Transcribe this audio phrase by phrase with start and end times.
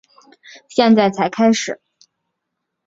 [0.67, 1.79] 现在才开始